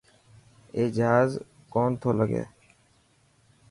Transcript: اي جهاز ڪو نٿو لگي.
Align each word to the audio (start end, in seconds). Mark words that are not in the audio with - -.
اي 0.75 0.83
جهاز 0.95 1.29
ڪو 1.71 1.81
نٿو 1.91 2.09
لگي. 2.19 2.43